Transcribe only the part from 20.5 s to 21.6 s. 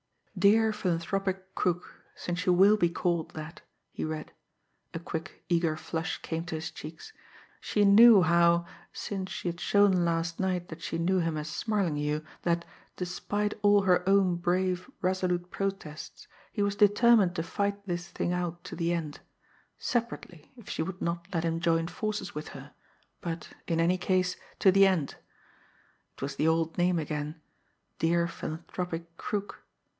if she would not let him